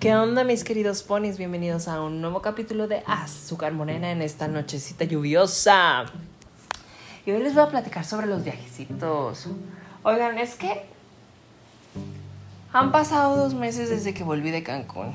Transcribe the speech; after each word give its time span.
¿Qué 0.00 0.16
onda 0.16 0.44
mis 0.44 0.64
queridos 0.64 1.02
ponis? 1.02 1.36
Bienvenidos 1.36 1.86
a 1.86 2.00
un 2.00 2.22
nuevo 2.22 2.40
capítulo 2.40 2.88
de 2.88 3.02
Azúcar 3.06 3.74
Morena 3.74 4.10
en 4.10 4.22
esta 4.22 4.48
nochecita 4.48 5.04
lluviosa. 5.04 6.06
Y 7.26 7.32
hoy 7.32 7.42
les 7.42 7.52
voy 7.52 7.64
a 7.64 7.68
platicar 7.68 8.06
sobre 8.06 8.26
los 8.26 8.42
viajecitos. 8.42 9.46
Oigan, 10.02 10.38
es 10.38 10.54
que 10.54 10.86
han 12.72 12.92
pasado 12.92 13.36
dos 13.36 13.52
meses 13.52 13.90
desde 13.90 14.14
que 14.14 14.24
volví 14.24 14.50
de 14.50 14.62
Cancún. 14.62 15.12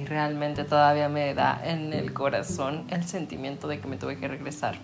Y 0.00 0.04
realmente 0.04 0.62
todavía 0.62 1.08
me 1.08 1.34
da 1.34 1.60
en 1.64 1.92
el 1.92 2.12
corazón 2.12 2.86
el 2.90 3.02
sentimiento 3.02 3.66
de 3.66 3.80
que 3.80 3.88
me 3.88 3.96
tuve 3.96 4.16
que 4.16 4.28
regresar. 4.28 4.78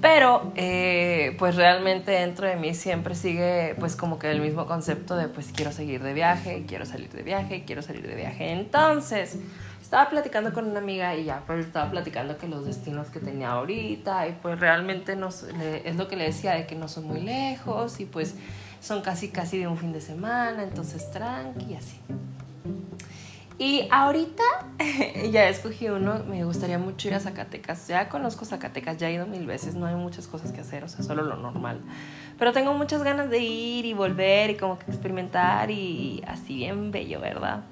Pero, 0.00 0.52
eh, 0.56 1.36
pues 1.38 1.56
realmente 1.56 2.12
dentro 2.12 2.46
de 2.46 2.56
mí 2.56 2.74
siempre 2.74 3.14
sigue, 3.14 3.74
pues 3.78 3.96
como 3.96 4.18
que 4.18 4.30
el 4.30 4.40
mismo 4.40 4.66
concepto 4.66 5.16
de, 5.16 5.28
pues 5.28 5.50
quiero 5.54 5.72
seguir 5.72 6.02
de 6.02 6.12
viaje, 6.12 6.64
quiero 6.66 6.86
salir 6.86 7.10
de 7.10 7.22
viaje, 7.22 7.64
quiero 7.66 7.82
salir 7.82 8.06
de 8.06 8.14
viaje. 8.14 8.52
Entonces, 8.52 9.38
estaba 9.82 10.08
platicando 10.08 10.52
con 10.52 10.68
una 10.68 10.78
amiga 10.78 11.14
y 11.14 11.24
ya, 11.24 11.42
pues 11.46 11.66
estaba 11.66 11.90
platicando 11.90 12.38
que 12.38 12.48
los 12.48 12.64
destinos 12.64 13.08
que 13.08 13.20
tenía 13.20 13.50
ahorita 13.50 14.26
y 14.28 14.32
pues 14.32 14.58
realmente 14.58 15.14
no, 15.16 15.28
es 15.28 15.96
lo 15.96 16.08
que 16.08 16.16
le 16.16 16.24
decía 16.24 16.54
de 16.54 16.66
que 16.66 16.74
no 16.74 16.88
son 16.88 17.04
muy 17.04 17.20
lejos 17.20 18.00
y 18.00 18.06
pues 18.06 18.34
son 18.80 19.02
casi 19.02 19.28
casi 19.28 19.58
de 19.58 19.66
un 19.66 19.78
fin 19.78 19.92
de 19.92 20.00
semana, 20.00 20.62
entonces 20.62 21.10
tranqui 21.10 21.74
así. 21.74 22.00
Y 23.56 23.88
ahorita 23.90 24.42
ya 25.30 25.48
escogí 25.48 25.88
uno, 25.88 26.24
me 26.24 26.44
gustaría 26.44 26.78
mucho 26.78 27.08
ir 27.08 27.14
a 27.14 27.20
Zacatecas. 27.20 27.86
Ya 27.86 28.08
conozco 28.08 28.44
Zacatecas, 28.44 28.96
ya 28.96 29.08
he 29.08 29.14
ido 29.14 29.26
mil 29.26 29.46
veces, 29.46 29.74
no 29.76 29.86
hay 29.86 29.94
muchas 29.94 30.26
cosas 30.26 30.50
que 30.50 30.60
hacer, 30.60 30.82
o 30.82 30.88
sea, 30.88 31.04
solo 31.04 31.22
lo 31.22 31.36
normal. 31.36 31.80
Pero 32.38 32.52
tengo 32.52 32.74
muchas 32.74 33.02
ganas 33.04 33.30
de 33.30 33.38
ir 33.38 33.84
y 33.84 33.94
volver 33.94 34.50
y 34.50 34.56
como 34.56 34.78
que 34.78 34.86
experimentar 34.90 35.70
y 35.70 36.22
así 36.26 36.56
bien 36.56 36.90
bello, 36.90 37.20
¿verdad? 37.20 37.62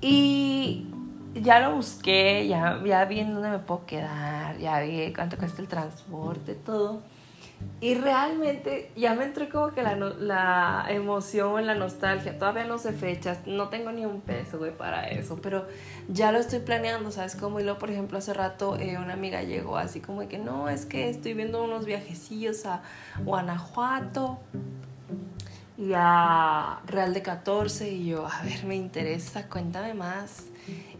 Y 0.00 0.86
ya 1.34 1.60
lo 1.60 1.76
busqué, 1.76 2.46
ya, 2.48 2.80
ya 2.84 3.04
vi 3.04 3.20
en 3.20 3.34
dónde 3.34 3.50
me 3.50 3.58
puedo 3.58 3.84
quedar, 3.84 4.56
ya 4.58 4.80
vi 4.80 5.12
cuánto 5.12 5.36
cuesta 5.36 5.60
el 5.60 5.68
transporte, 5.68 6.54
todo. 6.54 7.02
Y 7.78 7.94
realmente 7.94 8.90
ya 8.96 9.14
me 9.14 9.24
entró 9.24 9.50
como 9.50 9.68
que 9.74 9.82
la, 9.82 9.94
la 9.96 10.86
emoción, 10.88 11.66
la 11.66 11.74
nostalgia. 11.74 12.38
Todavía 12.38 12.64
no 12.64 12.78
sé 12.78 12.92
fechas, 12.92 13.46
no 13.46 13.68
tengo 13.68 13.92
ni 13.92 14.06
un 14.06 14.22
peso, 14.22 14.56
güey, 14.56 14.74
para 14.74 15.08
eso. 15.08 15.38
Pero 15.42 15.66
ya 16.08 16.32
lo 16.32 16.38
estoy 16.38 16.60
planeando, 16.60 17.10
¿sabes 17.10 17.36
cómo? 17.36 17.60
Y 17.60 17.64
luego, 17.64 17.78
por 17.78 17.90
ejemplo, 17.90 18.16
hace 18.16 18.32
rato 18.32 18.76
eh, 18.76 18.96
una 18.96 19.12
amiga 19.12 19.42
llegó 19.42 19.76
así 19.76 20.00
como 20.00 20.22
de 20.22 20.28
que 20.28 20.38
no, 20.38 20.70
es 20.70 20.86
que 20.86 21.10
estoy 21.10 21.34
viendo 21.34 21.62
unos 21.62 21.84
viajecillos 21.84 22.64
a 22.64 22.82
Guanajuato 23.22 24.38
y 25.76 25.92
a 25.94 26.80
Real 26.86 27.12
de 27.12 27.20
14. 27.20 27.90
Y 27.90 28.06
yo, 28.06 28.26
a 28.26 28.42
ver, 28.42 28.64
me 28.64 28.74
interesa, 28.74 29.50
cuéntame 29.50 29.92
más. 29.92 30.44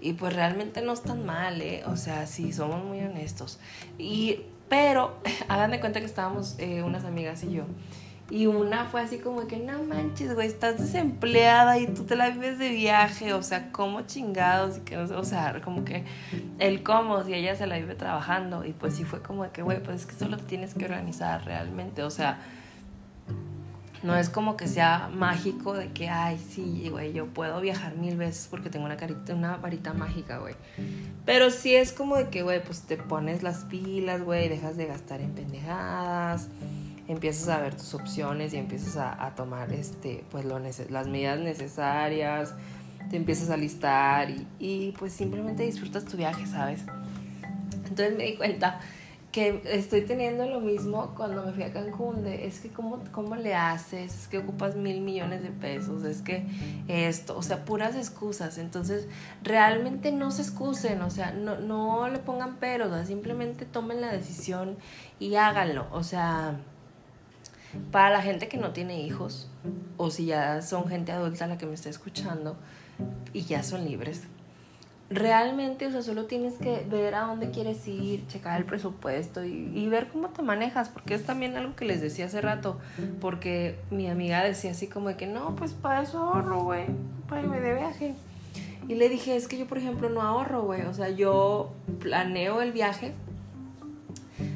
Y 0.02 0.12
pues 0.12 0.34
realmente 0.34 0.82
no 0.82 0.92
están 0.92 1.24
mal, 1.24 1.62
¿eh? 1.62 1.84
O 1.86 1.96
sea, 1.96 2.26
sí, 2.26 2.52
somos 2.52 2.84
muy 2.84 3.00
honestos. 3.00 3.58
Y 3.98 4.42
pero 4.68 5.16
hagan 5.48 5.70
de 5.70 5.80
cuenta 5.80 6.00
que 6.00 6.06
estábamos 6.06 6.56
eh, 6.58 6.82
unas 6.82 7.04
amigas 7.04 7.42
y 7.44 7.52
yo. 7.52 7.64
Y 8.28 8.46
una 8.46 8.86
fue 8.86 9.02
así 9.02 9.18
como 9.18 9.46
que, 9.46 9.56
no 9.56 9.84
manches, 9.84 10.34
güey, 10.34 10.48
estás 10.48 10.78
desempleada 10.78 11.78
y 11.78 11.86
tú 11.86 12.02
te 12.02 12.16
la 12.16 12.30
vives 12.30 12.58
de 12.58 12.70
viaje, 12.70 13.32
o 13.32 13.42
sea, 13.42 13.70
¿cómo 13.70 14.00
chingados? 14.00 14.78
Y 14.78 14.80
que 14.80 14.96
no 14.96 15.06
sé, 15.06 15.14
o 15.14 15.22
sea, 15.22 15.60
como 15.62 15.84
que 15.84 16.04
el 16.58 16.82
cómo, 16.82 17.22
si 17.22 17.34
ella 17.34 17.54
se 17.54 17.68
la 17.68 17.76
vive 17.76 17.94
trabajando. 17.94 18.64
Y 18.64 18.72
pues 18.72 18.96
sí 18.96 19.04
fue 19.04 19.22
como 19.22 19.48
que, 19.52 19.62
güey, 19.62 19.80
pues 19.80 20.00
es 20.00 20.06
que 20.06 20.14
solo 20.14 20.38
te 20.38 20.42
tienes 20.42 20.74
que 20.74 20.86
organizar 20.86 21.44
realmente, 21.44 22.02
o 22.02 22.10
sea, 22.10 22.40
no 24.02 24.16
es 24.16 24.28
como 24.28 24.56
que 24.56 24.68
sea 24.68 25.08
mágico 25.12 25.74
de 25.74 25.92
que, 25.92 26.08
ay, 26.08 26.38
sí, 26.38 26.88
güey, 26.90 27.12
yo 27.12 27.26
puedo 27.26 27.60
viajar 27.60 27.96
mil 27.96 28.16
veces 28.16 28.48
porque 28.50 28.70
tengo 28.70 28.84
una 28.84 28.96
carita, 28.96 29.34
una 29.34 29.56
varita 29.56 29.92
mágica, 29.92 30.38
güey. 30.38 30.54
Pero 31.24 31.50
sí 31.50 31.74
es 31.74 31.92
como 31.92 32.16
de 32.16 32.28
que, 32.28 32.42
güey, 32.42 32.62
pues 32.62 32.82
te 32.82 32.96
pones 32.96 33.42
las 33.42 33.64
pilas, 33.64 34.22
güey, 34.22 34.48
dejas 34.48 34.76
de 34.76 34.86
gastar 34.86 35.20
en 35.20 35.32
pendejadas, 35.32 36.48
empiezas 37.08 37.48
a 37.48 37.60
ver 37.60 37.74
tus 37.74 37.94
opciones 37.94 38.52
y 38.54 38.56
empiezas 38.56 38.96
a, 38.96 39.34
tomar, 39.34 39.72
este, 39.72 40.24
pues, 40.30 40.44
lo 40.44 40.58
las 40.58 41.06
medidas 41.06 41.38
necesarias, 41.38 42.54
te 43.10 43.16
empiezas 43.16 43.50
a 43.50 43.56
listar 43.56 44.30
y, 44.30 44.46
y 44.58 44.92
pues 44.98 45.12
simplemente 45.12 45.62
disfrutas 45.62 46.04
tu 46.04 46.16
viaje, 46.16 46.46
¿sabes? 46.46 46.84
Entonces 47.88 48.16
me 48.16 48.24
di 48.24 48.36
cuenta 48.36 48.80
que 49.36 49.60
estoy 49.66 50.00
teniendo 50.00 50.46
lo 50.46 50.60
mismo 50.60 51.12
cuando 51.14 51.44
me 51.44 51.52
fui 51.52 51.62
a 51.64 51.70
Cancún, 51.70 52.24
de, 52.24 52.46
es 52.46 52.58
que 52.60 52.70
cómo, 52.70 53.00
cómo 53.12 53.36
le 53.36 53.54
haces, 53.54 54.22
es 54.22 54.28
que 54.28 54.38
ocupas 54.38 54.76
mil 54.76 55.02
millones 55.02 55.42
de 55.42 55.50
pesos, 55.50 56.04
es 56.04 56.22
que 56.22 56.46
esto, 56.88 57.36
o 57.36 57.42
sea, 57.42 57.66
puras 57.66 57.96
excusas, 57.96 58.56
entonces 58.56 59.08
realmente 59.42 60.10
no 60.10 60.30
se 60.30 60.40
excusen, 60.40 61.02
o 61.02 61.10
sea, 61.10 61.32
no, 61.32 61.60
no 61.60 62.08
le 62.08 62.18
pongan 62.18 62.56
peros, 62.56 63.06
simplemente 63.06 63.66
tomen 63.66 64.00
la 64.00 64.10
decisión 64.10 64.78
y 65.20 65.34
háganlo, 65.34 65.86
o 65.92 66.02
sea, 66.02 66.58
para 67.92 68.08
la 68.08 68.22
gente 68.22 68.48
que 68.48 68.56
no 68.56 68.72
tiene 68.72 69.02
hijos, 69.02 69.50
o 69.98 70.10
si 70.10 70.24
ya 70.24 70.62
son 70.62 70.88
gente 70.88 71.12
adulta 71.12 71.46
la 71.46 71.58
que 71.58 71.66
me 71.66 71.74
está 71.74 71.90
escuchando 71.90 72.56
y 73.34 73.42
ya 73.42 73.62
son 73.62 73.84
libres, 73.84 74.22
realmente, 75.08 75.86
o 75.86 75.90
sea, 75.90 76.02
solo 76.02 76.24
tienes 76.24 76.54
que 76.54 76.84
ver 76.90 77.14
a 77.14 77.22
dónde 77.22 77.50
quieres 77.50 77.86
ir, 77.86 78.26
checar 78.26 78.58
el 78.58 78.66
presupuesto 78.66 79.44
y, 79.44 79.86
ver 79.88 80.08
cómo 80.08 80.28
te 80.30 80.42
manejas, 80.42 80.88
porque 80.88 81.14
es 81.14 81.24
también 81.24 81.56
algo 81.56 81.76
que 81.76 81.84
les 81.84 82.00
decía 82.00 82.26
hace 82.26 82.40
rato, 82.40 82.78
porque 83.20 83.78
mi 83.90 84.08
amiga 84.08 84.42
decía 84.42 84.72
así 84.72 84.88
como 84.88 85.08
de 85.08 85.16
que 85.16 85.26
no, 85.26 85.54
pues 85.54 85.72
para 85.72 86.02
eso 86.02 86.18
ahorro, 86.18 86.64
güey, 86.64 86.86
para 87.28 87.42
irme 87.42 87.60
de 87.60 87.74
viaje. 87.74 88.14
Y 88.88 88.94
le 88.94 89.08
dije, 89.08 89.36
es 89.36 89.48
que 89.48 89.58
yo, 89.58 89.66
por 89.66 89.78
ejemplo, 89.78 90.08
no 90.08 90.22
ahorro, 90.22 90.62
güey, 90.62 90.82
o 90.82 90.94
sea, 90.94 91.08
yo 91.08 91.72
planeo 92.00 92.60
el 92.60 92.72
viaje, 92.72 93.14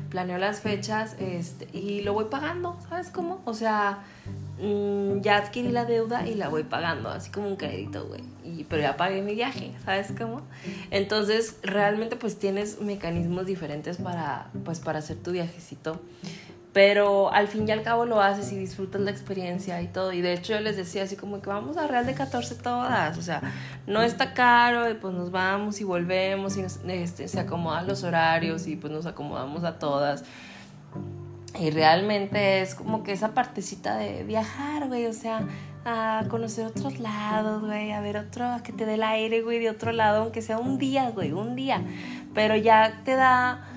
planeo 0.09 0.38
las 0.38 0.61
fechas 0.61 1.17
este, 1.21 1.69
y 1.77 2.03
lo 2.03 2.12
voy 2.12 2.27
pagando, 2.27 2.77
¿sabes 2.88 3.11
cómo? 3.11 3.41
O 3.44 3.55
sea, 3.55 4.00
Mm, 4.60 5.22
ya 5.22 5.38
adquirí 5.38 5.71
la 5.71 5.87
deuda 5.87 6.26
y 6.26 6.34
la 6.34 6.48
voy 6.48 6.65
pagando, 6.65 7.09
así 7.09 7.31
como 7.31 7.48
un 7.48 7.56
crédito, 7.56 8.06
güey. 8.06 8.21
Y, 8.44 8.65
pero 8.65 8.82
ya 8.82 8.97
pagué 8.97 9.22
mi 9.22 9.34
viaje, 9.34 9.72
¿sabes 9.84 10.12
cómo? 10.16 10.43
Entonces, 10.91 11.56
realmente 11.62 12.16
pues 12.16 12.38
tienes 12.38 12.81
mecanismos 12.81 13.47
diferentes 13.47 13.97
para, 13.97 14.50
pues, 14.65 14.81
para 14.81 14.99
hacer 14.99 15.16
tu 15.16 15.32
viajecito. 15.32 16.00
Pero 16.72 17.32
al 17.32 17.49
fin 17.49 17.66
y 17.66 17.72
al 17.72 17.82
cabo 17.82 18.04
lo 18.04 18.20
haces 18.20 18.53
y 18.53 18.56
disfrutas 18.56 19.00
la 19.00 19.10
experiencia 19.10 19.81
y 19.82 19.88
todo. 19.88 20.12
Y 20.12 20.20
de 20.20 20.34
hecho 20.34 20.53
yo 20.53 20.60
les 20.60 20.76
decía 20.76 21.03
así 21.03 21.16
como 21.16 21.43
que 21.43 21.49
vamos 21.49 21.76
a 21.76 21.88
Real 21.88 22.06
de 22.06 22.15
14 22.15 22.54
todas. 22.56 23.19
O 23.19 23.22
sea, 23.22 23.41
no 23.88 24.03
está 24.03 24.34
caro 24.34 24.88
y 24.88 24.94
pues 24.94 25.12
nos 25.12 25.32
vamos 25.32 25.81
y 25.81 25.84
volvemos 25.84 26.56
y 26.56 26.60
este, 26.93 27.26
se 27.26 27.41
acomodan 27.41 27.88
los 27.88 28.04
horarios 28.04 28.69
y 28.69 28.76
pues 28.76 28.93
nos 28.93 29.06
acomodamos 29.06 29.65
a 29.65 29.81
todas. 29.81 30.22
Y 31.59 31.71
realmente 31.71 32.61
es 32.62 32.75
como 32.75 33.03
que 33.03 33.12
esa 33.12 33.34
partecita 33.34 33.97
de 33.97 34.22
viajar, 34.25 34.87
güey, 34.87 35.06
o 35.06 35.12
sea, 35.12 35.43
a 35.84 36.25
conocer 36.28 36.66
otros 36.66 37.00
lados, 37.00 37.62
güey, 37.62 37.93
a 37.93 38.00
ver 38.00 38.16
otro, 38.16 38.47
a 38.47 38.62
que 38.62 38.72
te 38.72 38.87
dé 38.87 38.94
el 38.94 39.03
aire, 39.03 39.43
güey, 39.43 39.59
de 39.59 39.71
otro 39.71 39.93
lado, 39.93 40.22
aunque 40.22 40.43
sea 40.43 40.59
un 40.59 40.78
día, 40.78 41.11
güey, 41.11 41.33
un 41.33 41.56
día. 41.56 41.83
Pero 42.34 42.55
ya 42.56 43.00
te 43.05 43.16
da 43.16 43.69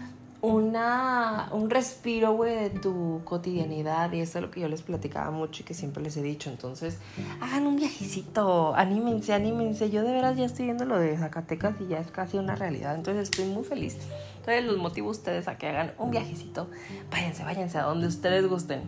una, 0.44 1.48
un 1.54 1.70
respiro, 1.70 2.38
de 2.44 2.70
tu 2.70 3.22
cotidianidad. 3.24 4.12
Y 4.12 4.20
eso 4.20 4.40
es 4.40 4.42
lo 4.44 4.52
que 4.52 4.60
yo 4.60 4.68
les 4.68 4.82
platicaba 4.82 5.32
mucho 5.32 5.64
y 5.64 5.66
que 5.66 5.74
siempre 5.74 6.04
les 6.04 6.18
he 6.18 6.22
dicho. 6.22 6.50
Entonces, 6.50 6.98
hagan 7.40 7.66
un 7.66 7.78
viajecito, 7.78 8.76
anímense, 8.76 9.34
anímense. 9.34 9.90
Yo 9.90 10.04
de 10.04 10.12
veras 10.12 10.36
ya 10.36 10.44
estoy 10.46 10.66
viendo 10.66 10.84
lo 10.84 11.00
de 11.00 11.18
Zacatecas 11.18 11.76
y 11.80 11.88
ya 11.88 12.00
es 12.00 12.12
casi 12.12 12.38
una 12.38 12.56
realidad. 12.56 12.94
Entonces, 12.94 13.24
estoy 13.24 13.46
muy 13.46 13.64
feliz. 13.64 13.98
Entonces, 14.40 14.66
los 14.66 14.78
motivo 14.78 15.08
a 15.08 15.12
ustedes 15.12 15.48
a 15.48 15.58
que 15.58 15.70
hagan 15.70 15.94
un 15.98 16.12
viajecito. 16.12 16.68
Váyanse, 17.10 17.46
váyanse 17.46 17.78
a 17.78 17.84
donde 17.84 18.08
ustedes 18.08 18.46
gusten. 18.48 18.82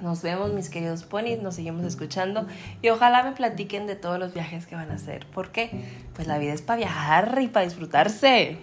Nos 0.00 0.22
vemos, 0.22 0.52
mis 0.52 0.70
queridos 0.70 1.02
ponis, 1.02 1.42
nos 1.42 1.56
seguimos 1.56 1.84
escuchando 1.84 2.46
y 2.80 2.90
ojalá 2.90 3.24
me 3.24 3.32
platiquen 3.32 3.88
de 3.88 3.96
todos 3.96 4.20
los 4.20 4.32
viajes 4.32 4.66
que 4.66 4.76
van 4.76 4.92
a 4.92 4.94
hacer. 4.94 5.26
¿Por 5.26 5.50
qué? 5.50 5.84
Pues 6.14 6.28
la 6.28 6.38
vida 6.38 6.52
es 6.52 6.62
para 6.62 6.76
viajar 6.76 7.40
y 7.42 7.48
para 7.48 7.64
disfrutarse. 7.64 8.58